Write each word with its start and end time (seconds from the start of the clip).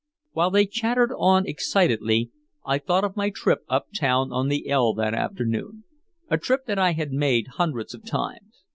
While 0.31 0.49
they 0.49 0.65
chattered 0.65 1.13
on 1.15 1.45
excitedly, 1.45 2.31
I 2.65 2.79
thought 2.79 3.03
of 3.03 3.15
my 3.15 3.29
trip 3.29 3.59
uptown 3.69 4.31
on 4.31 4.47
the 4.47 4.67
"El" 4.67 4.95
that 4.95 5.13
afternoon, 5.13 5.83
a 6.27 6.39
trip 6.39 6.65
that 6.65 6.79
I 6.79 6.93
had 6.93 7.11
made 7.13 7.45
hundreds 7.57 7.93
of 7.93 8.03
times. 8.03 8.63